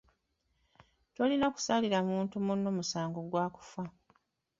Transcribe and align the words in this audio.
Tolina 1.15 1.47
kusalira 1.53 1.99
muntu 2.11 2.35
munno 2.45 2.69
musango 2.77 3.19
gwa 3.29 3.45
kufa. 3.55 3.83